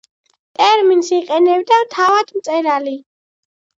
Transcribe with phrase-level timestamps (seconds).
[0.59, 2.97] ტერმინს იყენებდა თავად მწერალი.